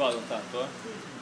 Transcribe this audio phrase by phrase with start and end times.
[0.00, 1.18] vado intanto, eh?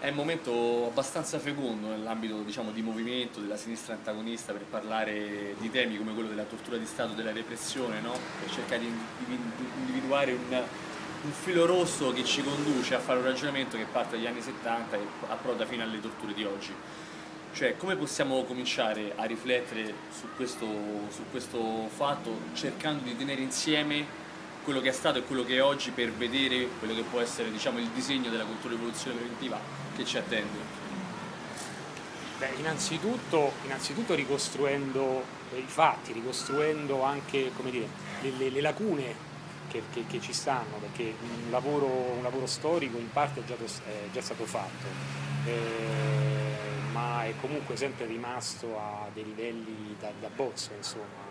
[0.00, 5.70] È un momento abbastanza fecondo nell'ambito diciamo, di movimento della sinistra antagonista per parlare di
[5.70, 8.12] temi come quello della tortura di Stato, della repressione, no?
[8.38, 8.92] per cercare di
[9.78, 10.62] individuare un,
[11.22, 14.96] un filo rosso che ci conduce a fare un ragionamento che parte dagli anni 70
[14.96, 16.74] e approda fino alle torture di oggi.
[17.54, 20.66] Cioè, come possiamo cominciare a riflettere su questo,
[21.08, 24.23] su questo fatto cercando di tenere insieme
[24.64, 27.52] quello che è stato e quello che è oggi per vedere quello che può essere
[27.52, 29.60] diciamo, il disegno della controrivoluzione preventiva
[29.94, 30.82] che ci attende?
[32.38, 35.22] Beh, innanzitutto, innanzitutto, ricostruendo
[35.54, 37.86] i fatti, ricostruendo anche dire,
[38.22, 39.14] le, le, le, lacune
[39.68, 43.54] che, che, che, ci stanno, perché un lavoro, un lavoro, storico in parte è già,
[43.54, 44.86] è già stato fatto,
[45.46, 51.22] eh, ma è comunque sempre rimasto a dei livelli da, da bozzo, insomma.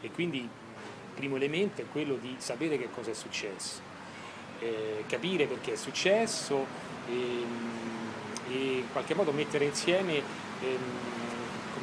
[0.00, 0.48] E quindi
[1.18, 3.80] primo elemento è quello di sapere che cosa è successo,
[4.60, 6.64] eh, capire perché è successo
[7.08, 7.70] e, ehm,
[8.50, 10.22] e, in qualche modo mettere insieme
[10.60, 10.78] ehm,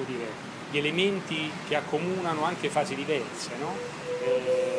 [0.05, 3.49] dire, gli elementi che accomunano anche fasi diverse.
[3.59, 3.75] No?
[4.23, 4.73] Eh,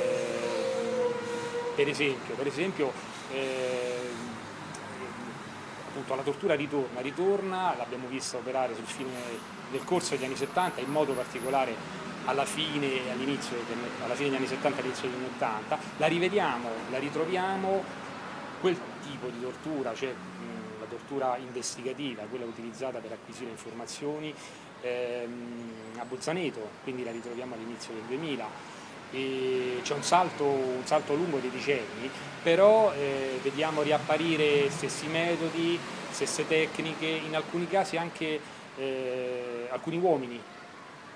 [1.74, 2.92] per esempio, per esempio
[3.32, 4.08] eh,
[5.88, 9.10] appunto, la tortura ritorna, ritorna, l'abbiamo vista operare sul fine,
[9.70, 14.80] nel corso degli anni 70, in modo particolare alla fine, alla fine degli anni 70
[14.80, 17.82] all'inizio degli anni 80, la rivediamo, la ritroviamo,
[18.60, 20.12] quel tipo di tortura, cioè
[20.78, 24.34] la tortura investigativa, quella utilizzata per acquisire informazioni
[24.80, 28.74] ehm, a Bolzaneto, quindi la ritroviamo all'inizio del 2000.
[29.08, 32.10] C'è un salto, un salto, lungo dei decenni,
[32.42, 35.78] però eh, vediamo riapparire stessi metodi,
[36.10, 38.40] stesse tecniche, in alcuni casi anche
[38.76, 40.40] eh, alcuni uomini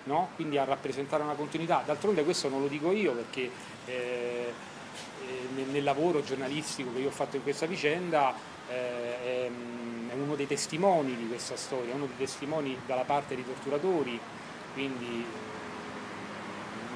[0.04, 0.30] no?
[0.34, 1.82] quindi a rappresentare una continuità.
[1.84, 3.50] D'altronde questo non lo dico io perché
[3.86, 4.52] eh,
[5.26, 8.34] eh, nel, nel, lavoro giornalistico che io ho fatto in questa vicenda
[8.68, 9.50] eh, è,
[10.08, 14.18] è, uno dei testimoni di questa storia, uno dei testimoni dalla parte dei torturatori,
[14.72, 15.24] quindi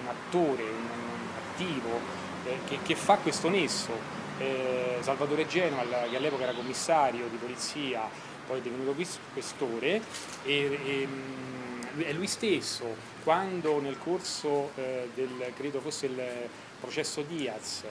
[0.00, 2.00] un attore, un, un attivo
[2.44, 4.22] eh, che, che, fa questo nesso.
[4.38, 8.02] Eh, Salvatore Genova, che all'epoca era commissario di polizia,
[8.46, 8.94] poi è divenuto
[9.32, 10.02] questore,
[10.42, 11.08] e, e
[11.98, 16.22] è lui stesso, quando nel corso eh, del, credo fosse il
[16.80, 17.84] processo Diaz,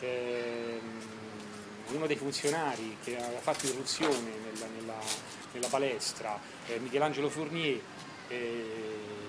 [0.00, 0.80] eh,
[1.88, 4.98] uno dei funzionari che aveva fatto irruzione nella, nella,
[5.52, 7.80] nella palestra, eh, Michelangelo Fournier,
[8.28, 9.22] eh,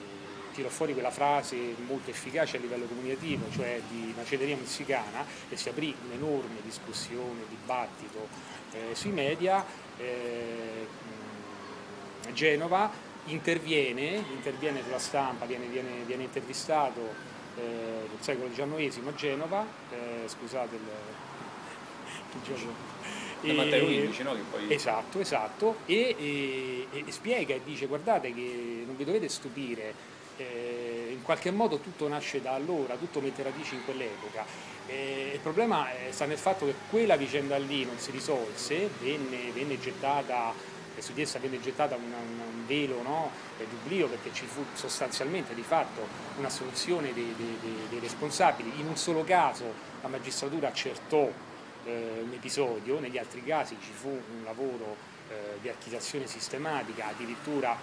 [0.53, 5.69] tirò fuori quella frase molto efficace a livello comunicativo, cioè di macelleria messicana, e si
[5.69, 8.27] aprì un'enorme discussione, dibattito
[8.71, 9.63] eh, sui media.
[9.97, 11.03] Eh,
[12.33, 12.91] Genova
[13.25, 17.01] interviene, interviene sulla stampa, viene, viene, viene intervistato
[17.57, 20.81] eh, nel secolo XIX a Genova, eh, scusate il,
[22.33, 22.93] il gioco.
[23.41, 24.35] E, Matteo 15, no?
[24.49, 24.73] Poi...
[24.73, 29.93] Esatto, esatto, e, e, e, spiega e dice guardate che non vi dovete stupire,
[30.37, 34.45] eh, in qualche modo tutto nasce da allora, tutto mette radici in quell'epoca.
[34.87, 39.51] Eh, il problema eh, sta nel fatto che quella vicenda lì non si risolse, venne,
[39.53, 40.53] venne gettata
[40.95, 44.45] e su di essa venne gettata una, una, un velo no, di oblio perché ci
[44.45, 46.07] fu sostanzialmente di fatto
[46.37, 47.57] una soluzione dei, dei,
[47.89, 48.79] dei, responsabili.
[48.79, 51.29] In un solo caso la magistratura accertò
[51.85, 54.95] eh, un episodio, negli altri casi ci fu un lavoro
[55.29, 57.77] eh, di archiviazione sistematica, addirittura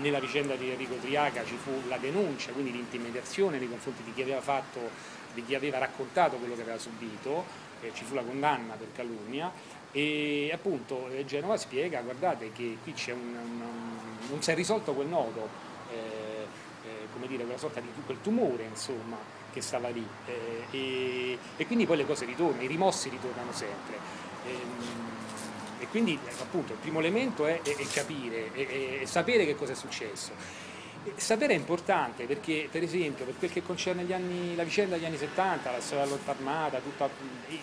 [0.00, 4.22] nella vicenda di Enrico Triaga ci fu la denuncia, quindi l'intimidazione nei confronti di chi
[4.22, 4.90] aveva, fatto,
[5.34, 7.44] di chi aveva raccontato quello che aveva subito,
[7.80, 9.50] eh, ci fu la condanna per calunnia
[9.92, 13.62] e appunto eh, Genova spiega, guardate che qui c'è un, un,
[14.28, 15.48] non si è risolto quel nodo,
[15.90, 16.46] eh,
[16.84, 19.16] eh, come dire, quella sorta di quel tumore insomma
[19.52, 23.96] che stava lì eh, e, e, quindi poi le cose ritornano, i rimossi ritornano sempre.
[24.44, 25.06] E, ehm,
[25.80, 29.76] e quindi appunto il primo elemento è, è, è capire, è, sapere che cosa è
[29.76, 30.32] successo.
[31.14, 35.16] Sapere è importante perché, per esempio, per quel che concerne anni, la vicenda degli anni
[35.16, 37.08] 70, la storia della lotta armata, tutta,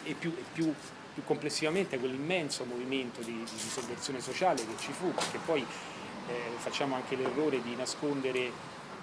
[0.04, 0.74] è, più, è più
[1.16, 5.66] più complessivamente quell'immenso movimento di, di, sovversione sociale che ci fu, perché poi
[6.28, 8.52] eh, facciamo anche l'errore di nascondere,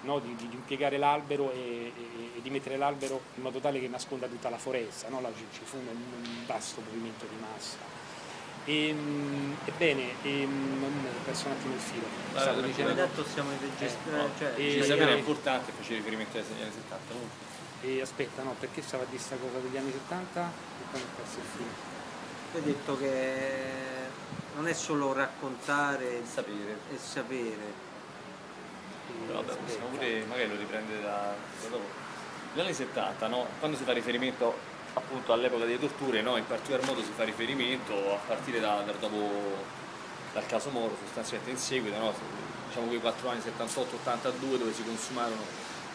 [0.01, 1.91] no, di, di, impiegare l'albero e, e,
[2.37, 5.21] e, di mettere l'albero in modo tale che nasconda tutta la foresta, no?
[5.21, 7.77] Là ci fu un, un vasto movimento di massa.
[8.65, 10.85] E, ehm, ebbene, e, ehm,
[11.25, 12.05] perso un attimo il filo.
[12.35, 12.93] Allora, dicendo...
[12.93, 14.17] detto siamo in registrazione.
[14.17, 17.13] Eh, no, cioè, e, sapere è importante, faceva riferimento agli anni 70.
[17.81, 20.41] E aspetta, no, perché stava dire questa cosa degli anni 70?
[20.41, 21.92] E poi mi ho perso il filo
[22.57, 23.71] hai detto che
[24.55, 26.77] non è solo raccontare e sapere.
[26.91, 27.81] E sapere.
[29.25, 32.01] Però vabbè, possiamo pure, magari lo riprende da, da dopo.
[32.53, 33.47] Negli anni 70, no?
[33.59, 36.37] quando si fa riferimento appunto all'epoca delle torture, no?
[36.37, 39.31] in particolar modo si fa riferimento a partire da, da dopo,
[40.33, 42.13] dal caso Moro, sostanzialmente in seguito, no?
[42.67, 45.41] diciamo quei 4 anni 78-82 dove si consumarono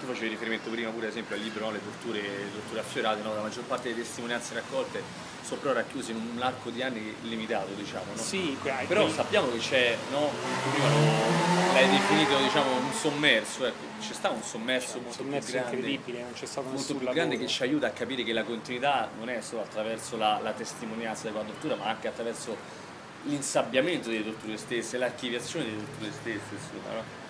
[0.00, 1.72] tu facevi riferimento prima pure ad esempio al libro no?
[1.72, 3.34] le, torture, le torture affiorate, no?
[3.34, 5.02] la maggior parte delle testimonianze raccolte
[5.42, 8.20] sono però racchiuse in un arco di anni limitato diciamo no?
[8.20, 8.56] Sì,
[8.86, 9.12] però qui...
[9.12, 10.30] sappiamo che c'è, no?
[10.72, 13.84] prima lo, l'hai definito diciamo, un sommerso, ecco.
[14.00, 16.94] c'è stato un sommerso un molto sommerso più grande, incredibile, non c'è stato molto più
[16.98, 17.12] lavoro.
[17.12, 20.52] grande che ci aiuta a capire che la continuità non è solo attraverso la, la
[20.52, 22.86] testimonianza della tortura ma anche attraverso
[23.24, 27.26] l'insabbiamento delle torture stesse, l'archiviazione delle torture stesse insomma, no?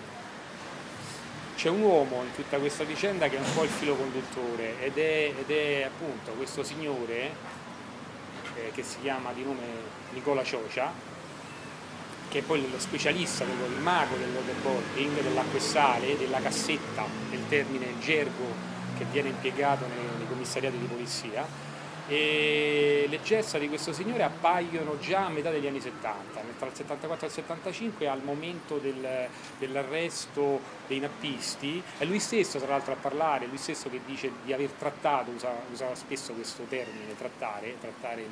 [1.59, 4.97] C'è un uomo in tutta questa vicenda che è un po' il filo conduttore ed
[4.97, 7.31] è, ed è appunto questo signore
[8.55, 9.65] eh, che si chiama di nome
[10.13, 10.89] Nicola Ciocia
[12.29, 17.03] che è poi lo specialista, dello, il mago del waterboarding, dell'acqua e sale, della cassetta,
[17.29, 18.45] del termine gergo
[18.97, 21.45] che viene impiegato nei, nei commissariati di polizia
[22.09, 26.75] e le gesta di questo signore appaiono già a metà degli anni 70, tra il
[26.75, 29.27] 74 e il 75 al momento del,
[29.59, 34.51] dell'arresto dei nappisti, è lui stesso tra l'altro a parlare, lui stesso che dice di
[34.51, 38.27] aver trattato, usa, usava spesso questo termine, trattare, trattare il,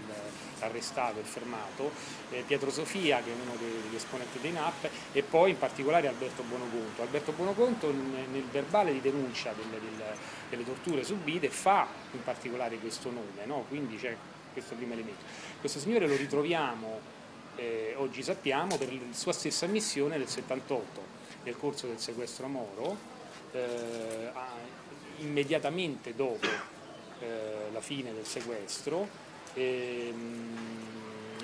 [0.60, 1.92] l'arrestato, il fermato,
[2.32, 6.42] eh, Pietro Sofia che è uno degli esponenti dei NAP e poi in particolare Alberto
[6.42, 7.04] Buonoconto.
[7.04, 10.16] Alberto Buonoconto nel verbale di denuncia delle, delle,
[10.50, 13.66] delle torture subite fa in particolare questo nome, no?
[13.70, 14.16] quindi c'è
[14.52, 15.24] questo primo elemento.
[15.60, 17.00] Questo signore lo ritroviamo,
[17.56, 22.50] eh, oggi sappiamo, per la sua stessa missione del 78, nel corso del sequestro a
[22.50, 22.98] Moro,
[23.52, 24.32] eh,
[25.20, 26.48] immediatamente dopo
[27.20, 29.08] eh, la fine del sequestro,
[29.54, 30.58] ehm,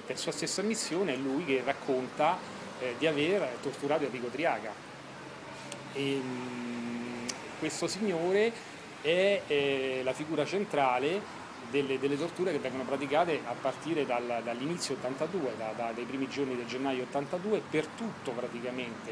[0.05, 2.37] per sua stessa missione è lui che racconta
[2.79, 4.73] eh, di aver torturato Enrico Triaga.
[5.93, 7.25] E, ehm,
[7.59, 8.51] questo signore
[9.03, 14.95] è eh, la figura centrale delle, delle, torture che vengono praticate a partire dal, dall'inizio
[14.95, 19.11] 82, da, da, dai primi giorni del gennaio 82 per tutto praticamente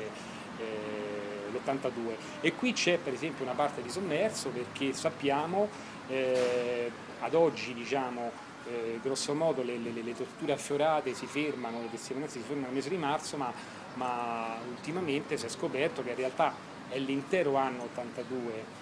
[0.58, 5.68] eh, l'82 e qui c'è per esempio una parte di sommerso perché sappiamo
[6.08, 6.90] eh,
[7.20, 8.32] ad oggi diciamo
[8.68, 12.76] eh, grosso modo le, le, le, torture affiorate si fermano, le testimonianze si fermano nel
[12.76, 13.52] mese di marzo ma,
[13.96, 16.54] ma ultimamente si è scoperto che in realtà
[16.88, 18.81] è l'intero anno 82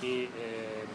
[0.00, 0.86] che, eh,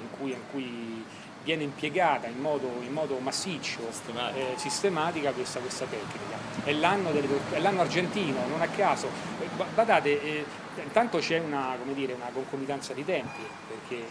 [0.00, 1.04] in, cui, in, cui,
[1.42, 6.38] viene impiegata in modo, in modo massiccio, sistematica, eh, sistematica questa, questa, tecnica.
[6.64, 7.10] È l'anno,
[7.50, 9.08] è l'anno, argentino, non a caso.
[9.40, 10.44] Eh, Guardate, eh,
[10.82, 14.08] intanto c'è una, dire, una, concomitanza di tempi, perché eh,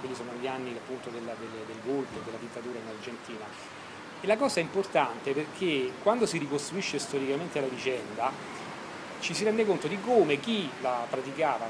[0.00, 3.46] quelli sono gli anni appunto della, del, del golpe, della dittatura in Argentina.
[4.20, 8.32] E la cosa è importante perché quando si ricostruisce storicamente la vicenda
[9.20, 11.66] ci si rende conto di come chi la praticava,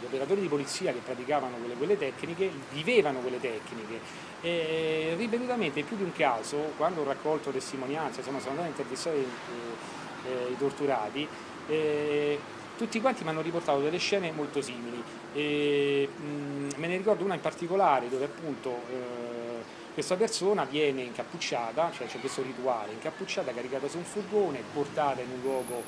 [0.00, 4.00] gli operatori di polizia che praticavano quelle, quelle tecniche vivevano quelle tecniche.
[4.40, 8.70] E ripetutamente in più di un caso quando ho raccolto testimonianze insomma sono andato a
[8.70, 9.22] intervistare eh,
[10.26, 11.26] eh, i torturati
[11.66, 12.38] eh,
[12.76, 15.02] tutti quanti mi hanno riportato delle scene molto simili.
[15.32, 19.62] E, mh, me ne ricordo una in particolare dove appunto eh,
[19.94, 25.30] questa persona viene incappucciata, cioè c'è questo rituale, incappucciata, caricata su un furgone, portata in
[25.30, 25.82] un luogo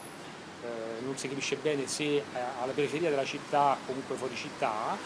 [0.63, 2.23] eh, non si capisce bene se eh,
[2.61, 4.97] alla periferia della città comunque fuori città,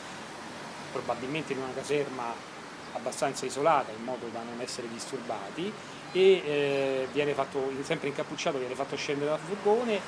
[0.92, 2.34] probabilmente in una caserma
[2.92, 5.72] abbastanza isolata in modo da non essere disturbati
[6.12, 10.00] e eh, viene fatto, sempre incappucciato, viene fatto scendere dal furgone,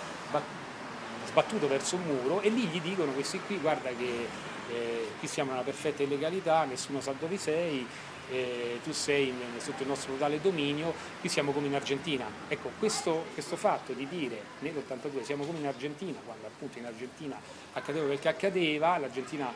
[1.26, 5.50] sbattuto verso un muro e lì gli dicono questi qui guarda che eh, qui siamo
[5.50, 7.86] nella perfetta illegalità, nessuno sa dove sei,
[8.30, 12.26] eh, tu sei sotto il nostro totale dominio, qui siamo come in Argentina.
[12.48, 17.38] Ecco, questo, questo fatto di dire nell'82 siamo come in Argentina, quando appunto in Argentina
[17.72, 19.52] accadeva quel che accadeva, l'Argentina,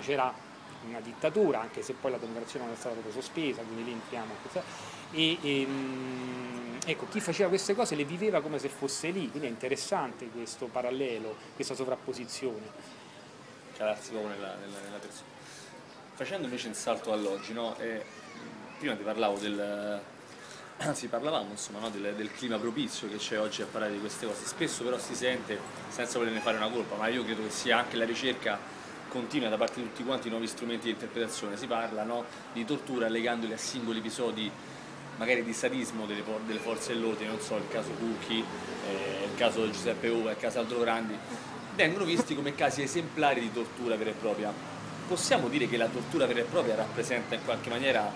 [0.00, 0.32] c'era
[0.86, 4.34] una dittatura, anche se poi la democrazia non è stata proprio sospesa, quindi lì entriamo.
[5.12, 9.48] E, e, ehm, ecco, chi faceva queste cose le viveva come se fosse lì, quindi
[9.48, 12.96] è interessante questo parallelo, questa sovrapposizione.
[13.78, 15.28] Calarsi proprio nella, nella, nella persona.
[16.14, 17.78] Facendo invece un salto all'oggi, no?
[17.78, 18.04] e,
[18.76, 20.00] prima ti parlavo del,
[20.78, 21.88] anzi parlavamo insomma, no?
[21.88, 25.14] del, del, clima propizio che c'è oggi a parlare di queste cose, spesso però si
[25.14, 28.58] sente, senza volerne fare una colpa, ma io credo che sia anche la ricerca
[29.08, 32.24] continua da parte di tutti quanti i nuovi strumenti di interpretazione, si parla no?
[32.52, 34.50] di tortura legandoli a singoli episodi
[35.18, 38.44] magari di sadismo delle, delle forze dell'ordine, non so, il caso Cucchi,
[38.86, 41.16] eh, il caso Giuseppe Uva, il caso Aldo Grandi,
[41.78, 44.52] vengono visti come casi esemplari di tortura vera e propria
[45.06, 48.12] possiamo dire che la tortura vera e propria rappresenta in qualche maniera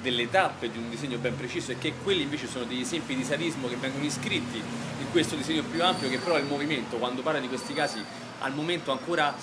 [0.00, 3.24] delle tappe di un disegno ben preciso e che quelli invece sono degli esempi di
[3.24, 7.20] sadismo che vengono iscritti in questo disegno più ampio che però è il movimento, quando
[7.20, 8.02] parla di questi casi
[8.38, 9.34] al momento ancora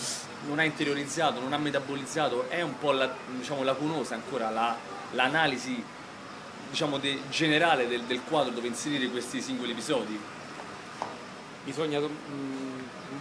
[0.48, 4.76] non ha interiorizzato, non ha metabolizzato, è un po' la, diciamo, lacunosa ancora la,
[5.12, 5.84] l'analisi
[6.70, 10.20] diciamo, de, generale del, del, quadro dove inserire questi singoli episodi.
[11.64, 12.67] Bisogna, mm,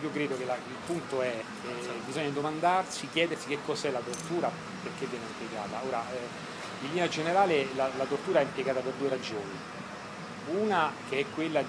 [0.07, 1.35] io credo che la, il punto è
[1.67, 4.51] eh, bisogna domandarsi, chiedersi che cos'è la tortura,
[4.83, 5.83] perché viene impiegata.
[5.87, 9.75] Ora, eh, in linea generale la, la, tortura è impiegata per due ragioni.
[10.61, 11.67] Una che è quella di,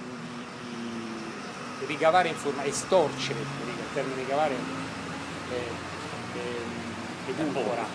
[0.70, 5.54] di ricavare informazioni, estorcere, il termine ricavare è,
[6.38, 7.86] è, edulcora,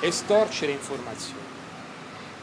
[0.00, 1.40] eh, estorcere informazioni.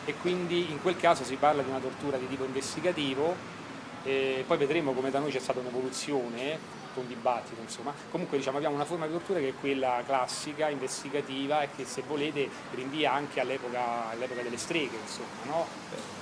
[0.06, 3.58] E quindi in quel caso si parla di una tortura di tipo investigativo,
[4.04, 7.94] eh, poi vedremo come da noi c'è stata un'evoluzione un dibattito, insomma.
[8.12, 12.04] Comunque diciamo, abbiamo una forma di tortura che è quella classica, investigativa e che se
[12.08, 15.68] volete rinvia anche all'epoca, all'epoca delle streghe, insomma, no?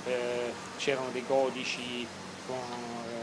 [0.04, 2.06] eh, c'erano dei codici
[2.46, 3.18] con, eh,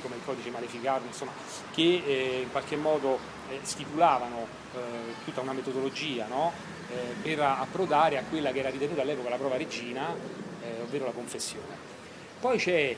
[0.00, 1.32] come il codice maleficarum, insomma,
[1.72, 3.18] che eh, in qualche modo
[3.50, 4.78] eh, stipulavano eh,
[5.24, 6.52] tutta una metodologia no?
[6.90, 10.40] Eh, per approdare a quella che era ritenuta all'epoca la prova regina,
[10.80, 11.90] ovvero la confessione.
[12.38, 12.96] Poi c'è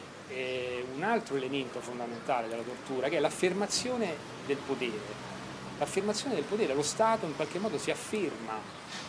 [0.95, 4.17] un altro elemento fondamentale della tortura che è l'affermazione
[4.47, 5.33] del potere.
[5.79, 8.59] L'affermazione del potere, lo Stato in qualche modo si afferma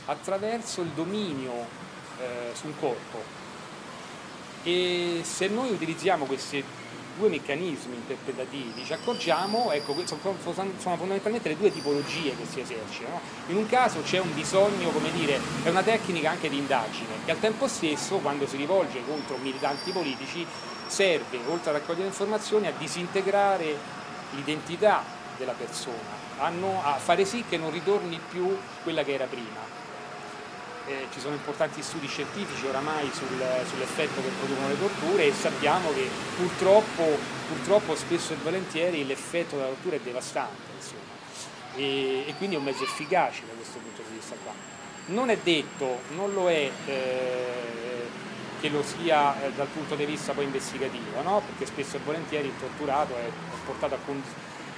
[0.06, 1.54] attraverso il dominio
[2.20, 3.44] eh, un corpo
[4.64, 6.64] e se noi utilizziamo questi
[7.18, 13.22] due meccanismi interpretativi ci accorgiamo, ecco, sono fondamentalmente le due tipologie che si esercitano.
[13.48, 17.32] In un caso c'è un bisogno, come dire, è una tecnica anche di indagine che
[17.32, 20.46] al tempo stesso, quando si rivolge contro militanti politici,
[20.88, 23.78] serve, oltre a raccogliere informazioni, a disintegrare
[24.32, 25.04] l'identità
[25.38, 29.74] della persona, a, no, a, fare sì che non ritorni più quella che era prima.
[30.88, 35.92] Eh, ci sono importanti studi scientifici oramai sul, sull'effetto che producono le torture e sappiamo
[35.94, 40.76] che purtroppo, purtroppo spesso e volentieri l'effetto della tortura è devastante
[41.76, 44.54] e, e, quindi è un mezzo efficace da questo punto di vista qua.
[45.08, 47.95] Non è detto, non lo è eh,
[48.66, 51.42] che lo sia eh, dal punto di vista poi investigativo, no?
[51.46, 53.30] perché spesso e volentieri il torturato è,
[53.64, 54.22] portato a, con,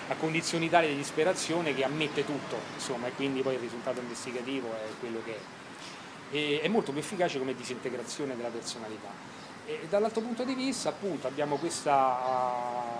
[0.09, 4.73] a, condizioni tali di disperazione che ammette tutto, insomma, e quindi poi il risultato investigativo
[4.73, 5.39] è quello che è.
[6.31, 9.07] E, è molto più efficace come disintegrazione della personalità.
[9.65, 12.96] E dall'altro punto di vista appunto abbiamo questa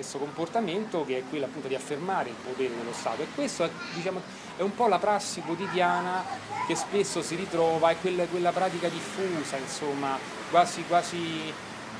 [0.00, 3.22] questo comportamento che è quello appunto di affermare il potere dello Stato.
[3.22, 4.22] E questo è, diciamo,
[4.56, 6.24] è un po' la prassi quotidiana
[6.66, 10.18] che spesso si ritrova, è quella, quella pratica diffusa, insomma,
[10.50, 11.52] quasi, quasi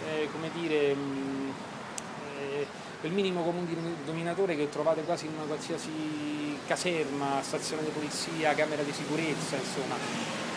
[0.09, 1.50] eh, come dire, mh, mm,
[2.38, 2.66] eh,
[3.00, 3.69] quel minimo comune
[4.04, 9.97] dominatore che trovate quasi in una qualsiasi caserma, stazione di polizia, camera di sicurezza, insomma,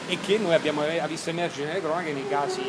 [0.08, 2.62] e che noi abbiamo visto emergere nelle cronache nei casi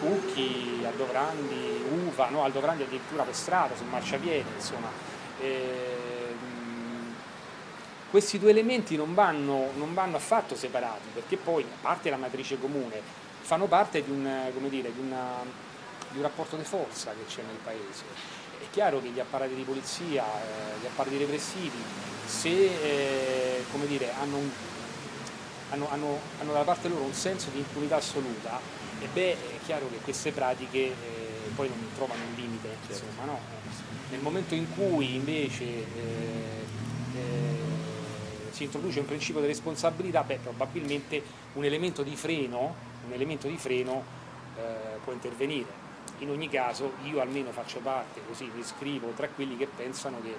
[0.00, 1.71] Cucchi, Aldograndi,
[2.12, 2.44] Uva, no?
[2.44, 4.88] Aldograndi addirittura per strada, sul marciapiede, insomma.
[5.40, 6.10] E,
[8.10, 12.58] questi due elementi non vanno, non vanno, affatto separati, perché poi, a parte la matrice
[12.58, 13.00] comune,
[13.40, 15.38] fanno parte di un, dire, di una,
[16.10, 18.04] di un rapporto di forza che c'è nel Paese.
[18.60, 21.82] È chiaro che gli apparati di polizia, eh, gli apparati repressivi,
[22.26, 24.50] se eh, dire, hanno un
[25.70, 28.60] hanno, hanno, hanno, da parte loro un senso di impunità assoluta,
[29.00, 30.94] e beh, è chiaro che queste pratiche eh,
[31.54, 33.04] poi non trovano un limite, certo.
[33.04, 33.38] insomma, no?
[34.10, 35.86] Nel momento in cui invece eh,
[37.14, 37.60] eh,
[38.50, 41.22] si introduce un principio di responsabilità, beh, probabilmente
[41.54, 42.74] un elemento di freno,
[43.06, 44.04] un elemento di freno
[44.56, 45.80] eh, può intervenire.
[46.18, 50.36] In ogni caso io almeno faccio parte, così mi iscrivo tra quelli che pensano che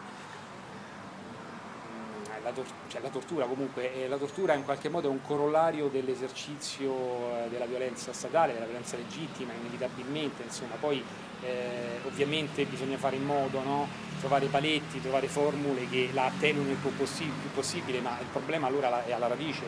[2.43, 5.87] la, tor cioè, la, tortura comunque, eh, la tortura in qualche modo è un corollario
[5.87, 11.03] dell'esercizio eh, della violenza statale, della violenza legittima, inevitabilmente, insomma, poi
[11.41, 13.87] eh, ovviamente bisogna fare in modo, no?
[14.19, 18.67] trovare paletti, trovare formule che la attenuino il più, possi più possibile, ma il problema
[18.67, 19.63] allora è alla radice,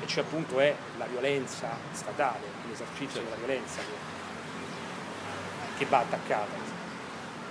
[0.00, 4.18] e cioè appunto è la violenza statale, l'esercizio della violenza che,
[5.78, 6.69] che va attaccata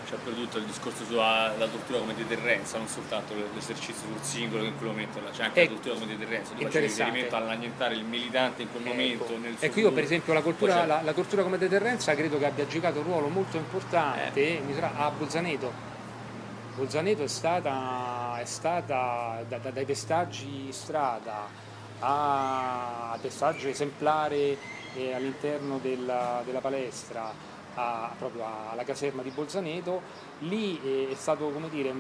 [0.10, 4.78] c'è soprattutto il discorso sulla tortura come deterrenza, non soltanto l'esercizio sul singolo che in
[4.78, 8.64] quel momento c'è anche ecco, la tortura come deterrenza, tu facevi riferimento all'annientare il militante
[8.64, 8.92] in quel ecco.
[8.92, 9.38] momento.
[9.38, 12.66] Nel ecco, io per esempio la, cultura, la, la, tortura come deterrenza credo che abbia
[12.66, 14.62] giocato un ruolo molto importante eh.
[14.82, 15.88] a Bolzaneto.
[16.76, 21.68] Bolzaneto è stata, è stata da, da, dai pestaggi strada
[22.02, 24.58] a pestaggio esemplare
[24.96, 30.02] eh, all'interno della, della palestra a, proprio alla caserma di Bolzaneto,
[30.40, 31.94] lì è stato come dire,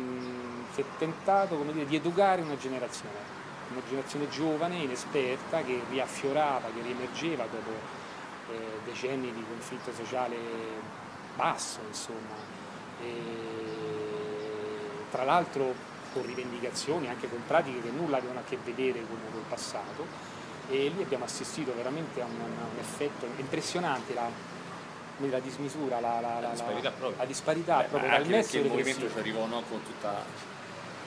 [0.74, 3.38] si è tentato come dire, di educare una generazione
[3.72, 7.70] una generazione giovane, inesperta, che riaffiorava, che riemergeva dopo
[8.52, 10.38] eh, decenni di conflitto sociale
[11.36, 12.36] basso, insomma.
[13.02, 13.14] E,
[15.12, 15.74] tra l'altro
[16.14, 20.06] con rivendicazioni, anche con pratiche che nulla avevano a che vedere con, il passato
[20.70, 24.30] e lì abbiamo assistito veramente a un, un effetto impressionante, la,
[25.28, 29.12] la dismisura, la, la, la disparità proprio, la disparità Beh, proprio dal mezzo il movimento
[29.12, 30.24] ci arrivò no, con tutta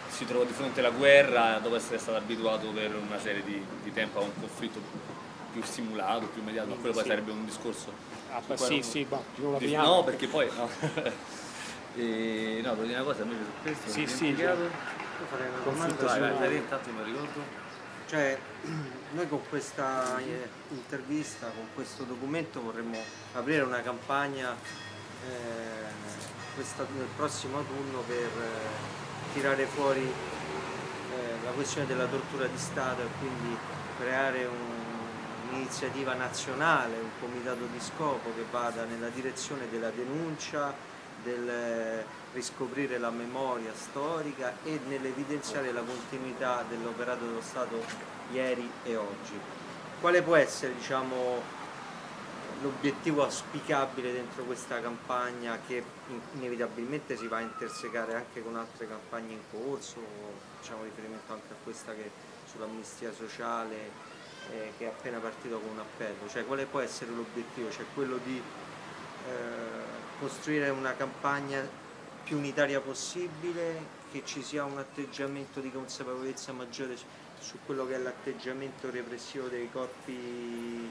[0.09, 3.93] si trovò di fronte alla guerra dopo essere stato abituato per una serie di, di
[3.93, 4.81] tempo a un conflitto
[5.53, 7.93] più simulato, più immediato, ma quello poi sarebbe un discorso.
[8.31, 8.83] Ah, sì, non...
[8.83, 9.75] sì, boh, non di...
[9.75, 10.49] No, perché poi.
[10.55, 10.69] No.
[11.97, 13.91] e, no, devo dire una cosa, invece su questo.
[13.91, 14.37] Sì, sì.
[14.37, 14.55] Cioè,
[15.29, 17.41] farei una domanda vai, vai, vai, intanto mi ricordo.
[18.13, 18.39] Cioè,
[19.13, 22.99] noi con questa eh, intervista, con questo documento vorremmo
[23.33, 25.35] aprire una campagna eh,
[26.55, 33.01] questa, nel prossimo autunno per eh, tirare fuori eh, la questione della tortura di Stato
[33.01, 33.57] e quindi
[33.99, 34.47] creare
[35.49, 40.75] un'iniziativa nazionale, un comitato di scopo che vada nella direzione della denuncia,
[41.23, 47.85] del riscoprire la memoria storica e nell'evidenziare la continuità dell'operato dello Stato
[48.33, 49.39] ieri e oggi.
[50.01, 51.41] Quale può essere diciamo,
[52.63, 55.85] l'obiettivo auspicabile dentro questa campagna che
[56.35, 60.01] inevitabilmente si va a intersecare anche con altre campagne in corso,
[60.59, 62.11] facciamo riferimento anche a questa che
[62.51, 64.11] sull'amnistia sociale
[64.51, 67.71] eh, che è appena partito con un appello, cioè quale può essere l'obiettivo?
[67.71, 68.37] Cioè quello di
[69.29, 69.31] eh,
[70.19, 71.81] costruire una campagna
[72.25, 76.97] più unitaria possibile, che ci sia un atteggiamento di consapevolezza maggiore
[77.41, 80.91] su quello che è l'atteggiamento repressivo dei corpi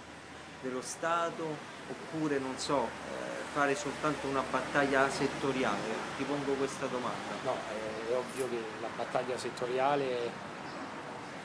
[0.62, 1.58] dello Stato,
[1.90, 6.10] oppure non so, eh, fare soltanto una battaglia settoriale?
[6.18, 7.36] Ti pongo questa domanda.
[7.44, 7.56] No,
[8.10, 10.50] è ovvio che la battaglia settoriale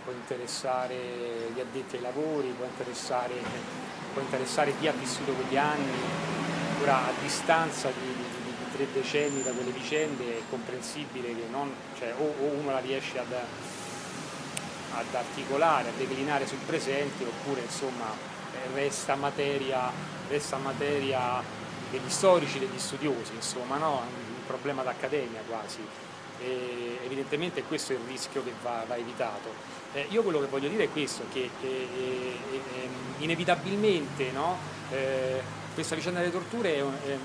[0.04, 3.34] può interessare gli addetti ai lavori, può interessare,
[4.12, 6.26] può interessare chi ha vissuto quegli anni,
[6.82, 8.14] Ora a distanza di,
[8.76, 13.18] tre decenni da quelle vicende è comprensibile che non, cioè, o, o, uno la riesce
[13.18, 18.34] ad, ad, articolare, a declinare sul presente oppure insomma
[18.74, 19.90] resta materia,
[20.28, 21.42] resta materia
[21.90, 24.00] degli storici, degli studiosi, insomma, no?
[24.00, 25.80] un problema d'accademia quasi.
[26.38, 29.74] E evidentemente questo è il rischio che va, va evitato.
[29.92, 34.58] Eh, io quello che voglio dire è questo, che eh, eh, eh inevitabilmente no?
[34.90, 35.40] Eh,
[35.72, 37.16] questa vicenda delle torture è, è,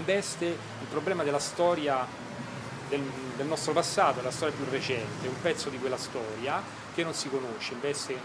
[0.00, 2.06] investe il problema della storia
[2.88, 3.02] del,
[3.36, 6.60] del, nostro passato, della storia più recente, un pezzo di quella storia
[6.92, 8.18] che non si conosce, investe,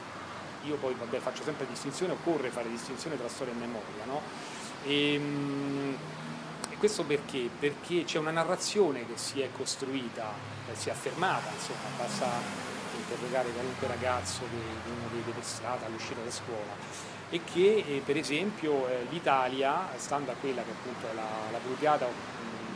[0.63, 4.21] io poi vabbè, faccio sempre distinzione, occorre fare distinzione tra storia e memoria, no?
[4.83, 5.97] e, ehm,
[6.69, 7.49] e, questo perché?
[7.59, 10.33] Perché c'è una narrazione che si è costruita,
[10.71, 12.73] eh, si è affermata, insomma, basta
[13.07, 16.73] interrogare qualunque ragazzo che uno vede per strada all'uscita da scuola
[17.29, 21.57] e che eh, per esempio eh, l'Italia, stando a quella che appunto è la, la
[21.57, 22.07] brutata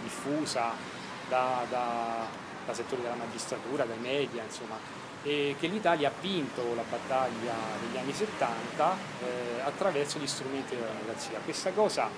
[0.01, 0.71] diffusa
[1.27, 2.25] da, da,
[2.65, 4.77] da, settori della magistratura, dai media, insomma,
[5.21, 10.87] e che l'Italia ha vinto la battaglia degli anni 70 eh, attraverso gli strumenti della
[10.87, 11.39] democrazia.
[11.43, 12.09] Questa cosa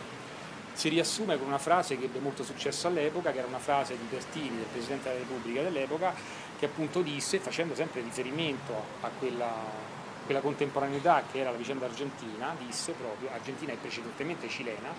[0.74, 4.06] si riassume con una frase che ebbe molto successo all'epoca, che era una frase di
[4.10, 6.14] Bertini, del Presidente della Repubblica dell'epoca,
[6.62, 8.72] che appunto disse, facendo sempre riferimento
[9.02, 9.90] a quella
[10.26, 14.94] quella contemporaneità che era la vicenda argentina, disse proprio, argentina e precedentemente cilena,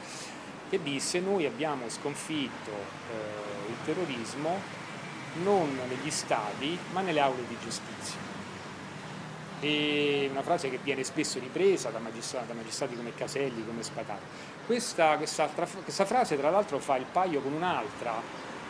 [0.68, 4.58] che disse noi abbiamo sconfitto eh, il terrorismo
[5.42, 8.18] non negli stati ma nelle aule di giustizia.
[9.60, 14.50] E una frase che viene spesso ripresa da magistrati, da magistrati come Caselli, come Spataro.
[14.66, 18.20] Questa, questa, questa frase tra l'altro fa il paio con un'altra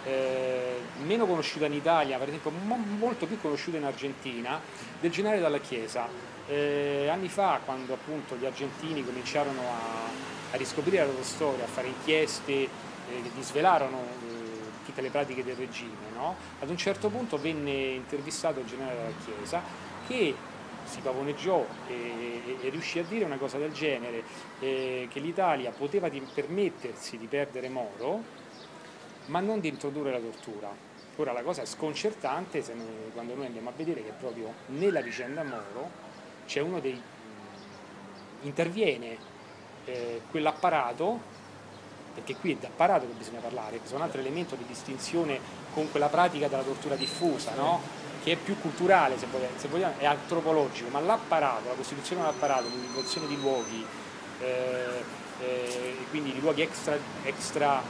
[0.05, 4.61] eh, meno conosciuta in Italia, per esempio mo molto più conosciuta in Argentina,
[5.01, 6.09] del generale dalla Chiesa,
[6.49, 11.69] eh, anni fa, quando appunto gli argentini cominciarono a, a riscoprire la loro storia, a
[11.69, 12.69] fare inchieste eh,
[13.35, 16.37] disvelarono eh, tutte le pratiche del regime, no?
[16.61, 19.63] ad un certo punto venne intervistato il generale della Chiesa
[20.07, 20.35] che
[20.85, 24.25] si pavoneggiò e, e, e, riuscì a dire una cosa del genere,
[24.59, 28.41] eh, che l'Italia poteva permettersi di perdere Moro,
[29.27, 30.71] ma non di introdurre la tortura.
[31.17, 35.43] Ora la cosa è sconcertante noi, quando noi andiamo a vedere che proprio nella vicenda
[35.43, 35.91] Moro
[36.47, 37.01] c'è uno dei
[38.43, 39.17] interviene
[39.85, 41.41] eh, quell'apparato
[42.15, 45.41] perché qui è d'apparato che bisogna parlare, che è un altro elemento di distinzione
[45.73, 47.81] con quella pratica della tortura diffusa, no?
[48.23, 52.69] che è più culturale se vogliamo, se vogliamo, è antropologico, ma l'apparato, la costituzione dell'apparato,
[52.69, 53.85] l'individuazione di luoghi,
[54.41, 55.03] eh,
[55.41, 57.83] eh, quindi di luoghi extra, extra,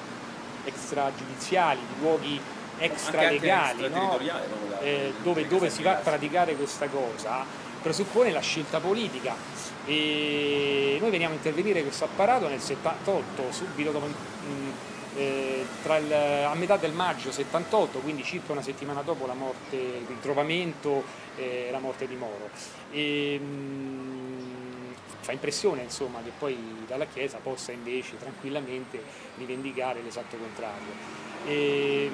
[0.65, 2.41] extragiudiziali, di luoghi
[2.79, 4.19] extralegali, no?
[4.81, 7.45] eh, dove, dove si va a praticare questa cosa,
[7.81, 9.35] presuppone la scelta politica.
[9.85, 14.73] E noi veniamo a intervenire questo apparato nel 78, subito dopo, mh,
[15.17, 20.07] eh, il, a metà del maggio 78, quindi circa una settimana dopo la morte, il
[20.07, 21.05] ritrovamento
[21.37, 22.49] e la morte di Moro.
[22.93, 24.32] E, mh,
[25.23, 29.03] fa impressione insomma, che poi dalla Chiesa possa invece tranquillamente
[29.37, 30.93] rivendicare l'esatto contrario.
[31.47, 32.11] E,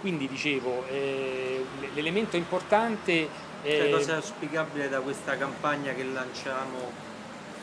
[0.00, 3.48] quindi dicevo, eh, l'elemento importante...
[3.62, 6.90] Cioè, cosa è auspicabile da questa campagna che lanciamo,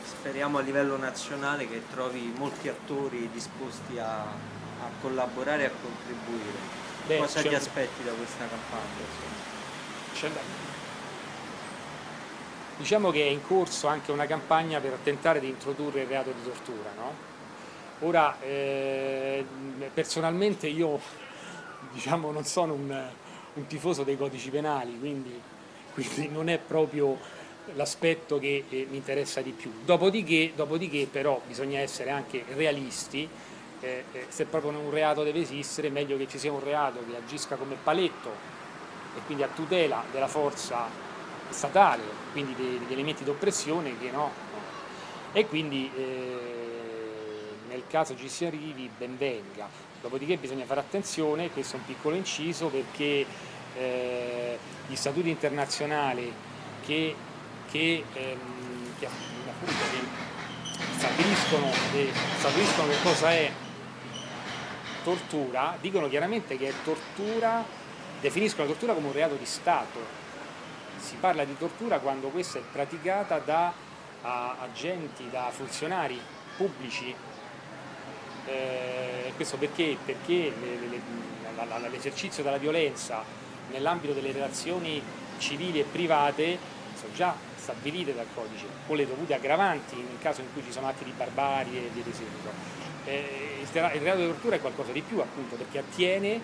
[0.04, 6.76] speriamo a livello nazionale, che trovi molti attori disposti a, a collaborare e a contribuire?
[7.06, 10.67] Beh, cosa ti aspetti da questa campagna?
[12.78, 16.44] Diciamo che è in corso anche una campagna per tentare di introdurre il reato di
[16.44, 16.90] tortura.
[16.94, 17.12] No?
[18.06, 19.44] Ora, eh,
[19.92, 21.00] personalmente io
[21.92, 23.08] diciamo, non sono un,
[23.54, 25.40] un, tifoso dei codici penali, quindi,
[25.92, 27.18] quindi non è proprio
[27.74, 29.72] l'aspetto che eh, mi interessa di più.
[29.84, 33.28] Dopodiché, dopodiché, però bisogna essere anche realisti,
[33.80, 37.16] eh, eh, se proprio un reato deve esistere, meglio che ci sia un reato che
[37.16, 38.30] agisca come paletto
[39.16, 41.07] e quindi a tutela della forza
[41.50, 44.30] statale, quindi degli elementi d'oppressione che no.
[45.32, 46.38] E quindi eh,
[47.68, 49.68] nel caso ci si arrivi ben venga.
[50.00, 53.26] Dopodiché bisogna fare attenzione, questo è un piccolo inciso, perché
[53.76, 56.32] eh, gli statuti internazionali
[56.84, 57.14] che,
[57.70, 61.70] che, ehm, che, appunto, che stabiliscono,
[62.38, 63.52] stabiliscono che cosa è
[65.02, 67.64] tortura, dicono chiaramente che è tortura,
[68.20, 70.26] definiscono la tortura come un reato di Stato.
[70.98, 73.72] Si parla di tortura quando questa è praticata da
[74.22, 76.20] agenti, da funzionari
[76.56, 77.14] pubblici
[78.48, 79.96] eh, questo perché?
[80.04, 80.52] Perché
[81.90, 83.22] l'esercizio della violenza
[83.70, 85.02] nell'ambito delle relazioni
[85.38, 86.58] civili e private
[86.94, 90.88] sono già stabilite dal codice, con le dovute aggravanti nel caso in cui ci sono
[90.88, 92.50] atti di barbarie e via di seguito.
[93.04, 96.40] Eh, il, reato di tortura è qualcosa di più appunto perché attiene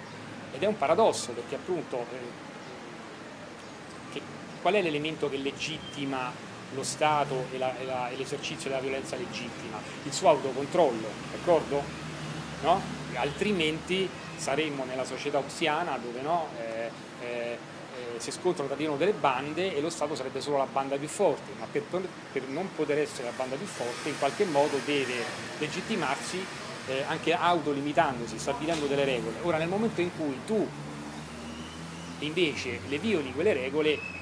[0.52, 2.52] ed è un paradosso perché appunto eh,
[4.64, 6.33] qual è l'elemento che legittima
[6.72, 11.83] lo Stato e, la, e, la, e l'esercizio della violenza legittima, il suo autocontrollo, d'accordo?
[12.62, 12.81] No?
[13.16, 17.59] Altrimenti saremmo nella società ossiana dove no, eh, eh, eh,
[18.16, 21.09] si scontrano tra di loro delle bande e lo Stato sarebbe solo la banda più
[21.09, 21.83] forte, ma per,
[22.33, 25.22] per non poter essere la banda più forte in qualche modo deve
[25.59, 26.42] legittimarsi
[26.87, 29.37] eh, anche autolimitandosi, stabilendo delle regole.
[29.42, 30.66] Ora nel momento in cui tu
[32.20, 34.13] invece le violi quelle regole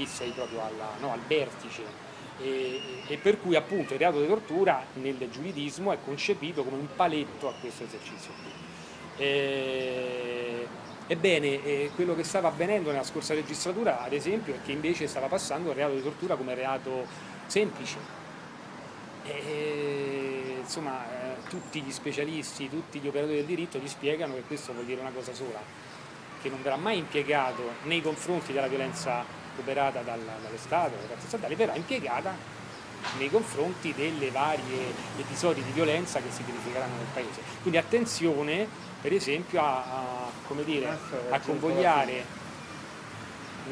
[0.00, 2.08] lì sei proprio alla, no, al vertice
[2.40, 6.88] e, e, per cui appunto il reato di tortura nel giuridismo è concepito come un
[6.96, 8.32] paletto a questo esercizio.
[9.16, 10.66] E,
[11.06, 15.68] ebbene, quello che stava avvenendo nella scorsa legislatura, ad esempio, è che invece stava passando
[15.70, 17.06] il reato di tortura come reato
[17.46, 18.18] semplice.
[19.24, 24.72] E, insomma, eh, tutti gli specialisti, tutti gli operatori del diritto ti spiegano che questo
[24.72, 25.60] vuol dire una cosa sola,
[26.40, 29.24] che non verrà mai impiegato nei confronti della violenza
[29.58, 32.58] operata dal, dallo Stato, dalle forze statali, verrà impiegata
[33.18, 37.40] nei confronti delle varie episodi di violenza che si verificheranno nel Paese.
[37.62, 38.68] Quindi attenzione
[39.00, 40.98] per esempio a, a, dire,
[41.30, 42.38] a convogliare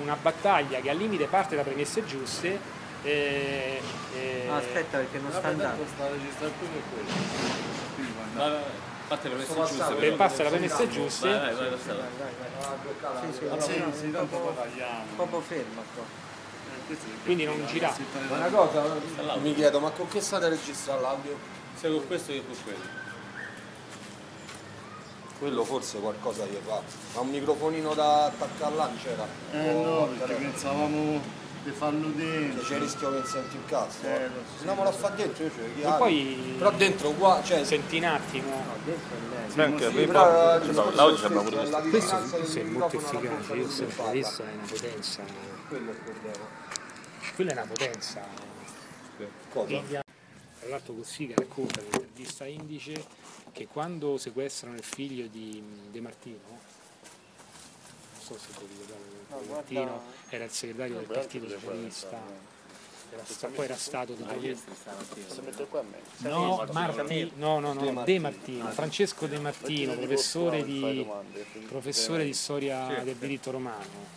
[0.01, 3.81] una battaglia che al limite parte da premesse giuste eh,
[4.15, 5.85] eh, aspetta perché non sta andando.
[5.87, 6.83] sta registrazione
[8.35, 9.95] è Parte le premesse giuste.
[9.95, 11.29] Per passa le premesse giuste.
[11.29, 13.33] Vai, vai, vai, vai.
[13.33, 14.55] Sì, sì, sì, sì, tanto
[15.17, 16.05] proprio fermo qua.
[17.25, 17.95] Quindi non gira.
[18.29, 18.83] Una cosa,
[19.41, 21.37] mi chiedo, ma con che state registrando l'audio?
[21.75, 23.07] Sia con questo che con quello.
[25.39, 26.83] Quello forse qualcosa gli fa.
[27.15, 29.27] Ma un microfonino da attaccare là c'era?
[29.53, 31.21] Eh no, perché pensavamo
[31.63, 32.63] di farlo dentro.
[32.63, 34.07] C'è il rischio che senti il cazzo.
[34.07, 34.59] Eh, lo so.
[34.59, 38.51] Andiamolo a fare dentro, io e poi però dentro uguale, cioè senti un attimo.
[38.51, 39.51] No, dentro è lei.
[39.51, 41.57] Sì, anche sì, però l'audio sembra pure
[41.89, 42.17] questo.
[42.29, 45.23] Questo è molto efficace, io ho sempre visto è una potenza.
[45.69, 46.47] Quello è il problema.
[47.35, 48.21] Quella è una potenza.
[49.51, 49.83] Cosa?
[50.61, 53.05] Tra l'altro Cossiga racconta nell'intervista indice
[53.53, 56.37] che quando sequestrano il figlio di De Martino,
[58.29, 62.21] so se lo ricordate, no, Martino era il segretario del Partito Socialista,
[63.11, 64.57] era sta, poi era stato di
[66.19, 71.07] No, Marti, no, no, no, De Martino, Francesco De Martino, professore di,
[71.67, 74.17] professore di storia del diritto romano,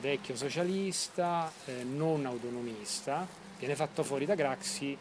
[0.00, 3.26] vecchio socialista, eh, non autonomista,
[3.58, 4.96] viene fatto fuori da Craxi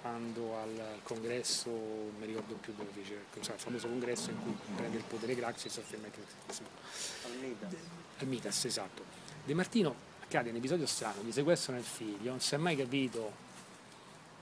[0.00, 4.54] quando al congresso, non mi ricordo più dove fece, cioè, il famoso congresso in cui
[4.76, 6.68] prende il potere Craxi e si afferma cristianesimo.
[8.18, 9.02] Al Mitas, esatto.
[9.44, 13.32] De Martino accade un episodio strano, gli sequestrano il figlio, non si è mai capito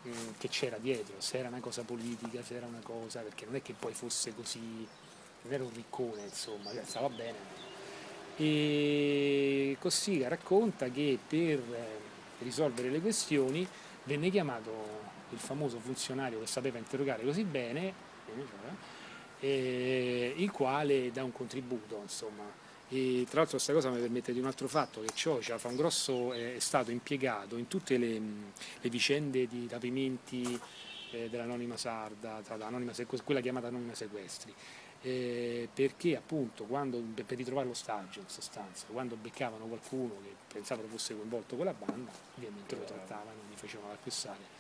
[0.03, 3.55] mh, che c'era dietro, se era una cosa politica, se era una cosa, perché non
[3.55, 4.87] è che poi fosse così,
[5.43, 7.65] non era un riccone, insomma, cioè, stava bene.
[8.37, 11.99] E Cossiga racconta che per eh,
[12.41, 13.67] risolvere le questioni
[14.05, 17.93] venne chiamato il famoso funzionario che sapeva interrogare così bene,
[19.41, 22.65] eh, il quale dà un contributo, insomma.
[22.89, 25.77] E tra l'altro questa cosa mi permette di un altro fatto, che Ciocia fa un
[25.77, 28.21] grosso, eh, è stato impiegato in tutte le,
[28.81, 30.59] le vicende di rapimenti
[31.11, 32.43] eh, dell'anonima sarda,
[33.25, 34.55] quella chiamata anonima sequestri.
[35.03, 41.15] Eh, perché appunto quando, per ritrovare l'ostaggio in sostanza, quando beccavano qualcuno che pensavano fosse
[41.15, 44.56] coinvolto con la banda, ovviamente lo trattavano, gli facevano acquistare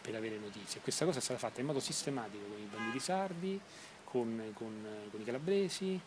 [0.00, 0.80] per avere notizie.
[0.80, 3.60] Questa cosa è stata fatta in modo sistematico con i banditi sardi,
[4.04, 6.00] con, con, con i calabresi,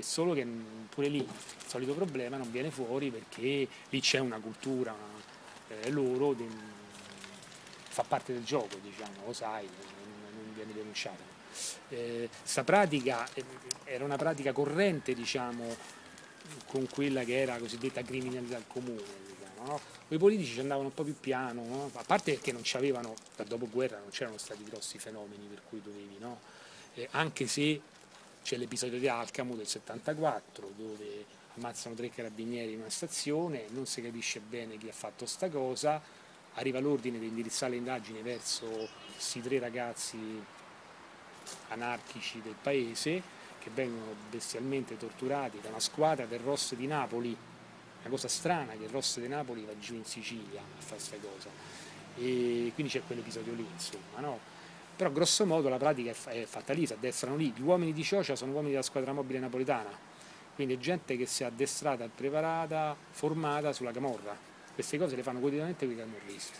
[0.00, 0.46] solo che
[0.88, 1.28] pure lì il
[1.66, 4.94] solito problema non viene fuori perché lì c'è una cultura
[5.68, 6.46] eh, loro, de-
[7.88, 11.36] fa parte del gioco, diciamo, lo sai, non, non viene denunciato.
[11.88, 13.44] Eh, sta pratica eh,
[13.84, 15.74] era una pratica corrente, diciamo,
[16.66, 19.26] con quella che era la cosiddetta criminalità comune.
[19.58, 19.80] Diciamo, no?
[20.08, 21.90] I politici ci andavano un po' più piano, no?
[21.92, 26.16] a parte perché non c'avevano, dal dopoguerra non c'erano stati grossi fenomeni per cui dovevi,
[26.18, 26.40] no?
[26.94, 27.80] Eh, anche se
[28.42, 34.00] c'è l'episodio di Alcamo del 74 dove ammazzano tre carabinieri in una stazione, non si
[34.00, 36.00] capisce bene chi ha fatto sta cosa,
[36.54, 40.18] arriva l'ordine di indirizzare le indagini verso questi tre ragazzi
[41.68, 47.36] anarchici del paese che vengono bestialmente torturati da una squadra del Ross di Napoli,
[48.00, 51.16] una cosa strana che il Ross di Napoli va giù in Sicilia a fare questa
[51.16, 51.48] cosa
[52.16, 54.56] e quindi c'è quell'episodio lì insomma no?
[54.98, 57.92] però grosso modo la pratica è, fa- è fatta lì, si addestrano lì, gli uomini
[57.92, 59.96] di Ciocia sono uomini della squadra mobile napoletana,
[60.56, 64.36] quindi è gente che si è addestrata, preparata, formata sulla camorra,
[64.74, 66.58] queste cose le fanno quotidianamente con i camorristi.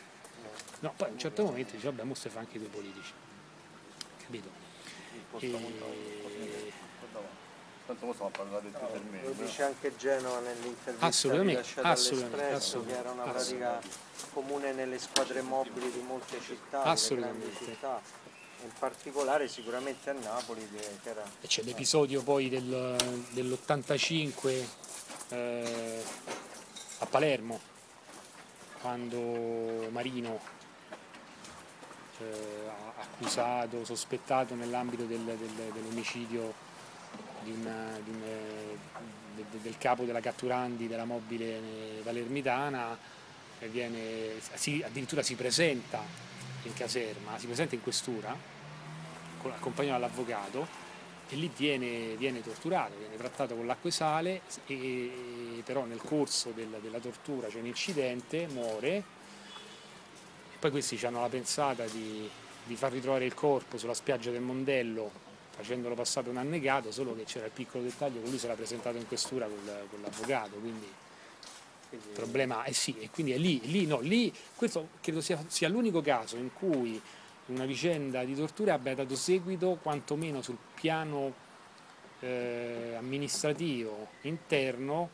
[0.81, 3.13] No, poi a un certo momento dice vabbè, mo se fa anche i politici,
[4.23, 4.49] capito?
[5.41, 5.51] E...
[7.89, 9.43] Tanto mo stiamo a parlare del Lo determinato.
[9.43, 13.81] dice anche Genova nell'intervista Assolutamente, rilasciata assolutamente, all'Espresso, che era una pratica
[14.35, 17.65] comune nelle squadre mobili di molte città, Assolutamente.
[17.65, 17.99] città,
[18.63, 24.67] in particolare sicuramente a Napoli che, era E c'è l'episodio poi del- dell'85
[25.31, 26.03] eh,
[26.99, 27.59] a Palermo,
[28.83, 30.39] quando Marino
[32.19, 36.67] eh, ha accusato, sospettato nell'ambito del- del- dell'omicidio
[37.43, 38.77] di una- di un, eh,
[39.37, 42.97] de- de- del capo della Catturandi della mobile eh, palermitana,
[43.61, 46.01] e viene, si- addirittura si presenta
[46.65, 48.37] in caserma, si presenta in questura,
[49.43, 50.87] accompagnato dall'avvocato,
[51.31, 56.51] e lì viene, viene torturato, viene trattato con l'acqua e sale, e, però nel corso
[56.51, 62.29] del- della tortura c'è un incidente, muore, e poi questi hanno la pensata di,
[62.65, 65.27] di far ritrovare il corpo sulla spiaggia del Mondello
[65.59, 68.97] facendolo passare un annegato, solo che c'era il piccolo dettaglio che lui si era presentato
[68.97, 70.87] in questura col- con l'avvocato, quindi
[71.91, 75.69] il problema è sì, e quindi è lì, lì, no, lì, questo credo sia, sia
[75.69, 77.01] l'unico caso in cui
[77.47, 81.35] una vicenda di tortura abbia dato seguito quantomeno sul piano
[82.21, 85.11] eh, amministrativo interno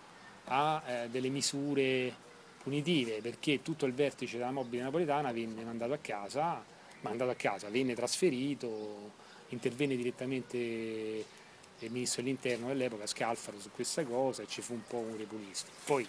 [0.47, 2.15] a eh, delle misure
[2.63, 6.63] punitive, perché tutto il vertice della mobile napoletana venne mandato a casa,
[7.01, 9.23] mandato a casa, venne trasferito,
[9.55, 14.99] intervenne direttamente il ministro dell'interno dell'epoca Scalfaro su questa cosa e ci fu un po'
[14.99, 15.71] un repulisto.
[15.85, 16.07] Poi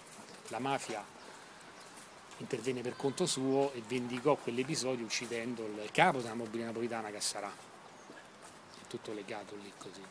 [0.50, 1.04] la mafia
[2.38, 7.50] intervenne per conto suo e vendicò quell'episodio uccidendo il capo della mobile napolitana Cassarà.
[7.50, 10.02] È tutto legato lì così.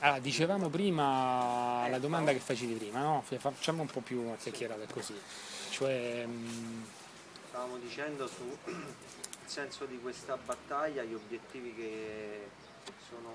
[0.00, 3.22] Allora, dicevamo prima la domanda che facevi prima, no?
[3.22, 5.14] Facciamo un po' più una chiacchierata così.
[5.70, 6.82] Cioè, mm,
[7.48, 8.56] stavamo dicendo sul
[9.48, 12.48] senso di questa battaglia, gli obiettivi che
[13.08, 13.32] sono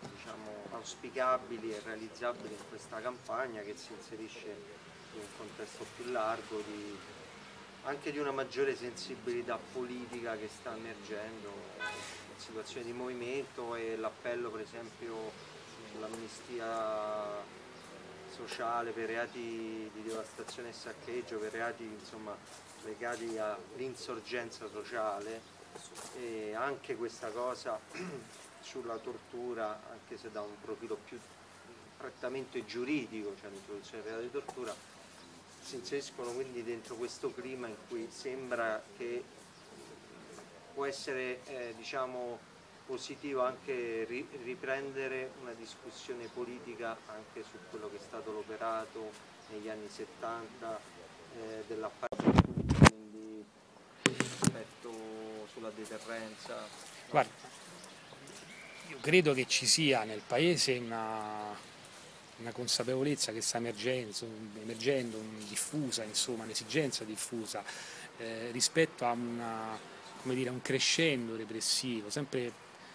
[0.00, 4.54] diciamo, auspicabili e realizzabili in questa campagna che si inserisce
[5.14, 6.96] in un contesto più largo di,
[7.84, 14.50] anche di una maggiore sensibilità politica che sta emergendo in situazioni di movimento e l'appello
[14.50, 15.32] per esempio
[15.90, 17.62] sull'amnistia
[18.30, 22.36] sociale per reati di devastazione e saccheggio, per reati insomma,
[22.84, 25.40] legati all'insorgenza sociale
[26.16, 27.78] e anche questa cosa
[28.60, 31.18] sulla tortura, anche se da un profilo più
[31.96, 34.74] prettamente giuridico, cioè l'introduzione del reato di tortura,
[35.62, 39.24] si inseriscono quindi dentro questo clima in cui sembra che
[40.74, 42.38] può essere eh, diciamo,
[42.84, 49.10] positivo anche ri- riprendere una discussione politica anche su quello che è stato l'operato
[49.50, 50.78] negli anni 70
[51.36, 52.42] eh, dell'apparato
[52.90, 53.44] quindi
[54.02, 56.66] rispetto sulla deterrenza.
[57.08, 57.32] Guarda,
[58.88, 61.56] io credo che ci sia nel Paese una,
[62.38, 64.12] una consapevolezza che sta emergendo,
[64.60, 67.62] emergendo diffusa, insomma, un'esigenza diffusa
[68.18, 69.78] eh, rispetto a, una,
[70.22, 72.52] dire, un crescendo repressivo, sempre,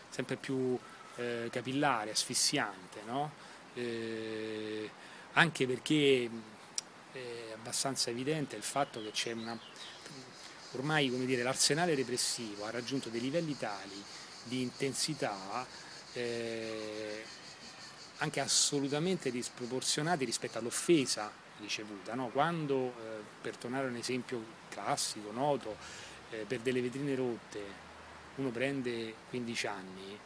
[0.09, 0.77] sempre più
[1.15, 3.31] eh, capillare, asfissiante, no?
[3.75, 4.89] Eh,
[5.33, 6.29] anche perché
[7.11, 9.57] è abbastanza evidente il fatto che c'è una
[10.73, 11.09] ormai
[11.41, 14.03] l'arsenale repressivo ha raggiunto dei livelli tali
[14.43, 15.65] di intensità
[16.13, 17.23] eh,
[18.17, 22.15] anche assolutamente disproporzionati rispetto all'offesa ricevuta.
[22.15, 22.29] no?
[22.29, 25.75] Quando, eh, per tornare a un esempio classico, noto,
[26.31, 27.87] eh, per delle vetrine rotte
[28.35, 30.19] uno prende 15 anni,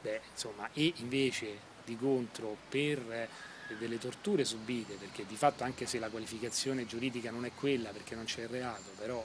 [0.00, 3.28] beh, insomma, e invece di contro per
[3.76, 8.14] delle torture subite, perché di fatto anche se la qualificazione giuridica non è quella perché
[8.14, 9.24] non c'è il reato, però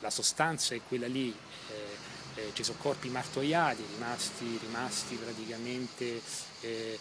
[0.00, 1.34] la sostanza è quella lì,
[1.70, 6.20] eh, eh, ci sono corpi martoriati, rimasti, rimasti praticamente
[6.60, 6.98] eh,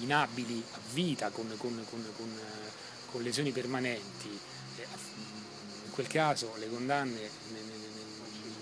[0.00, 2.12] inabili a vita con, con- con-
[3.10, 4.38] con, lesioni permanenti.
[4.76, 4.86] Eh,
[5.84, 7.77] in quel caso le condanne ne- ne- ne- ne-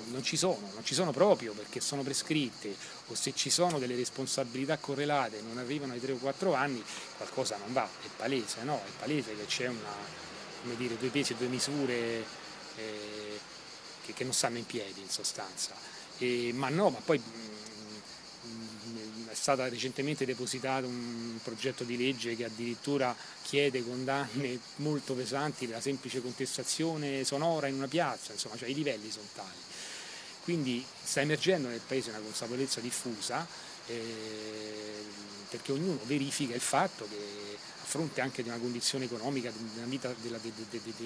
[0.06, 2.74] non ci sono, non ci sono proprio perché sono prescritte
[3.08, 6.82] o se ci sono delle responsabilità correlate e non arrivano ai 3 o 4 anni,
[7.16, 8.76] qualcosa non va, è palese, no?
[8.84, 9.94] È palese che c'è una,
[10.62, 12.24] come dire, due pesi e due misure
[12.76, 13.40] eh,
[14.04, 15.74] che, che non stanno in piedi in sostanza.
[16.18, 17.96] E- ma no, ma poi mm,
[18.46, 25.66] mm, è stato recentemente depositato un progetto di legge che addirittura chiede condanne molto pesanti
[25.66, 29.64] per la semplice contestazione sonora in una piazza, insomma, cioè i livelli sono tali.
[30.46, 33.44] Quindi sta emergendo nel Paese una consapevolezza diffusa
[33.88, 35.02] eh,
[35.50, 37.16] perché ognuno verifica il fatto che
[37.82, 40.38] a fronte anche di una condizione economica, delle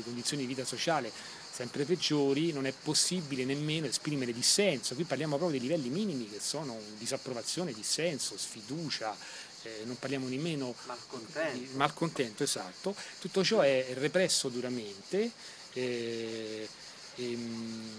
[0.05, 1.11] condizioni di vita sociale
[1.51, 4.95] sempre peggiori, non è possibile nemmeno esprimere dissenso.
[4.95, 9.17] Qui parliamo proprio dei livelli minimi che sono disapprovazione, dissenso, sfiducia,
[9.63, 11.59] eh, non parliamo nemmeno Malcontento.
[11.59, 12.95] di malcontento, esatto.
[13.19, 15.31] Tutto ciò è represso duramente
[15.73, 16.69] eh,
[17.15, 17.91] ehm,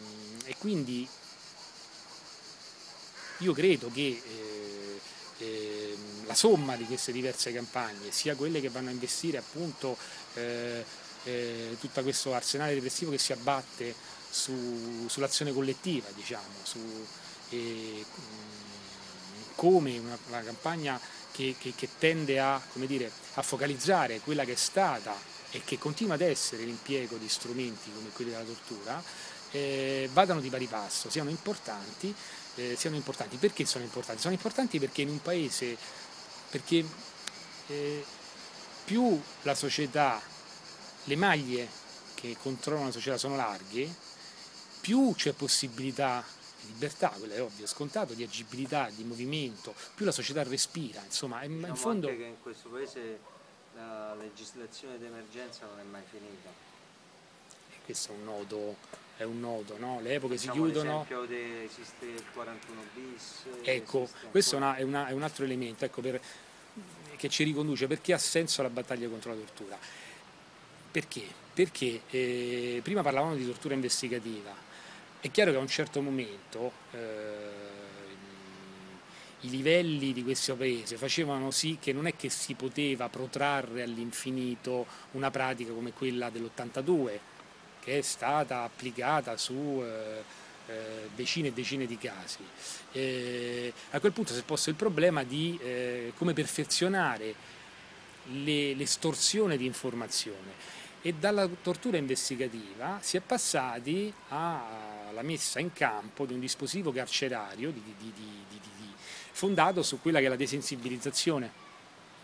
[0.45, 1.08] e quindi
[3.41, 4.99] io credo che eh,
[5.43, 9.97] ehm, la somma di queste diverse campagne, sia quelle che vanno a investire appunto
[10.36, 10.84] eh,
[11.23, 13.93] eh, tutto questo arsenale repressivo che si abbatte
[14.30, 16.80] su- sull'azione collettiva, diciamo, su,
[17.49, 18.06] eh,
[19.56, 20.99] come una, una campagna
[21.32, 25.13] che, che- che tende a, dire, a focalizzare quella che è stata
[25.51, 29.04] e che continua ad essere l'impiego di strumenti come quelli della tortura,
[29.51, 32.13] eh, vadano di pari passo, siano importanti,
[32.56, 33.38] eh, siano importanti.
[33.38, 34.22] Perché sono importanti?
[34.22, 35.78] Sono importanti perché in un paese,
[36.50, 36.86] perché
[37.68, 38.06] eh,
[38.86, 40.22] più la società,
[41.06, 41.68] le maglie
[42.14, 43.94] che controllano la società sono larghe,
[44.82, 46.24] più c'è possibilità
[46.62, 51.44] di libertà, quello è ovvio, scontato, di agibilità, di movimento, più la società respira, insomma,
[51.44, 52.08] in, in Diciamo fondo...
[52.08, 53.20] anche che in questo paese
[53.76, 56.50] la legislazione d'emergenza non è mai finita.
[57.86, 58.76] questo è un nodo,
[59.17, 60.00] è un nodo no?
[60.02, 60.91] le epoche si Facciamo chiudono.
[61.08, 63.43] l'esempio de- esiste il 41 bis.
[63.63, 66.19] Ecco, questo è, ancora- è una- è un altro elemento ecco, per-
[67.17, 69.78] che ci riconduce perché ha senso la battaglia contro la tortura.
[70.91, 71.24] Perché?
[71.54, 74.54] Perché eh, prima parlavamo di tortura investigativa.
[75.19, 77.60] È chiaro che a un certo momento eh,
[79.41, 84.86] i livelli di questo paese facevano sì che non è che si poteva protrarre all'infinito
[85.12, 87.19] una pratica come quella dell'82,
[87.82, 90.24] che è stata applicata su eh,
[90.67, 92.38] eh, decine e decine di casi.
[92.91, 97.34] Eh, a quel punto si è posto il problema di eh, come perfezionare
[98.26, 106.26] le- l'estorsione di informazione e dalla tortura investigativa si è passati alla messa in campo
[106.26, 108.39] di un dispositivo carcerario di- di- di-
[109.34, 111.52] fondato su quella che è la desensibilizzazione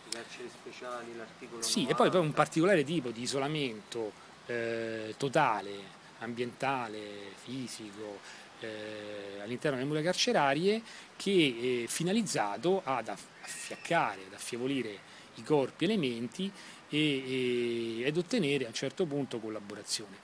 [0.08, 1.91] i carceri speciali, l'articolo sì, 90.
[1.91, 4.12] e poi, poi un particolare tipo di isolamento
[4.48, 7.00] eh, totale, ambientale,
[7.36, 8.20] fisico,
[8.60, 10.82] eh, all'interno delle mura carcerarie
[11.16, 16.52] che è finalizzato ad aff- affiaccare, ad affievolire i corpi elementi
[16.89, 20.16] e, e- ed ottenere a un certo punto collaborazione.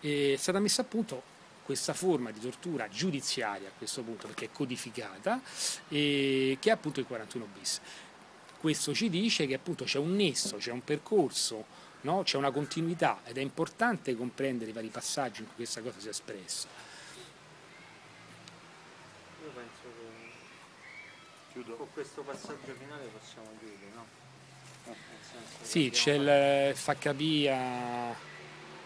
[0.00, 1.30] È stata messa a punto
[1.62, 5.40] questa forma di tortura giudiziaria a questo punto perché è codificata
[5.88, 7.80] e che è appunto il 41 bis.
[8.58, 11.64] Questo ci dice che appunto c'è un nesso, c'è un percorso,
[12.02, 12.22] no?
[12.22, 16.06] c'è una continuità ed è importante comprendere i vari passaggi in cui questa cosa si
[16.06, 16.68] è espressa.
[19.42, 21.76] Io penso che Chiudo.
[21.76, 24.06] con questo passaggio finale possiamo chiudere, no?
[24.86, 24.94] Eh,
[25.62, 28.30] sì, c'è il fa capire.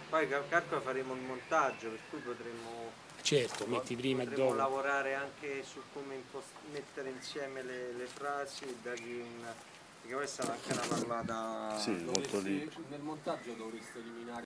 [0.08, 2.92] Poi calcola faremo il montaggio, per cui potremmo
[3.22, 4.54] certo, metti prima e dopo.
[4.54, 6.22] lavorare anche su come
[6.70, 9.44] mettere insieme le, le frasi e dargli un
[10.06, 12.70] perché questa è anche una parlata Sì, molto lì.
[12.88, 14.44] Nel montaggio dovreste eliminare